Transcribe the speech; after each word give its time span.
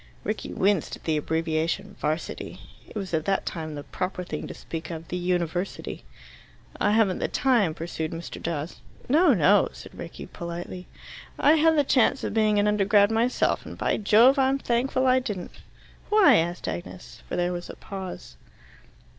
Rickie 0.23 0.51
winced 0.51 0.95
at 0.95 1.03
the 1.03 1.15
abbreviation 1.17 1.95
"'Varsity." 1.99 2.59
It 2.87 2.95
was 2.95 3.13
at 3.13 3.25
that 3.25 3.45
time 3.45 3.75
the 3.75 3.83
proper 3.83 4.23
thing 4.23 4.47
to 4.47 4.53
speak 4.55 4.89
of 4.89 5.09
"the 5.09 5.15
University." 5.15 6.03
"I 6.79 6.93
haven't 6.93 7.19
the 7.19 7.27
time," 7.27 7.75
pursued 7.75 8.09
Mr. 8.09 8.41
Dawes. 8.41 8.77
"No, 9.07 9.35
no," 9.35 9.69
said 9.73 9.93
Rickie 9.93 10.25
politely. 10.25 10.87
"I 11.37 11.53
had 11.53 11.77
the 11.77 11.83
chance 11.83 12.23
of 12.23 12.33
being 12.33 12.57
an 12.57 12.67
Undergrad, 12.67 13.11
myself, 13.11 13.63
and, 13.63 13.77
by 13.77 13.97
Jove, 13.97 14.39
I'm 14.39 14.57
thankful 14.57 15.05
I 15.05 15.19
didn't!" 15.19 15.51
"Why?" 16.09 16.37
asked 16.37 16.67
Agnes, 16.67 17.21
for 17.29 17.35
there 17.35 17.53
was 17.53 17.69
a 17.69 17.75
pause. 17.75 18.37